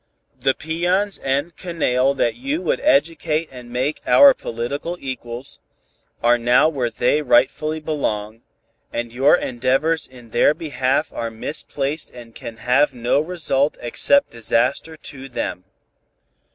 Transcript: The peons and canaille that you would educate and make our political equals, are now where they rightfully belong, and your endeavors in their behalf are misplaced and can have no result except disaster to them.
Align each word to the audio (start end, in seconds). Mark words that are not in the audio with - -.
The 0.39 0.55
peons 0.55 1.19
and 1.19 1.55
canaille 1.55 2.15
that 2.15 2.33
you 2.33 2.59
would 2.63 2.79
educate 2.79 3.49
and 3.51 3.69
make 3.69 4.01
our 4.07 4.33
political 4.33 4.97
equals, 4.99 5.59
are 6.23 6.39
now 6.39 6.67
where 6.67 6.89
they 6.89 7.21
rightfully 7.21 7.79
belong, 7.79 8.41
and 8.91 9.13
your 9.13 9.35
endeavors 9.35 10.07
in 10.07 10.31
their 10.31 10.55
behalf 10.55 11.13
are 11.13 11.29
misplaced 11.29 12.09
and 12.09 12.33
can 12.33 12.57
have 12.57 12.95
no 12.95 13.19
result 13.19 13.77
except 13.79 14.31
disaster 14.31 14.97
to 14.97 15.29
them. 15.29 15.65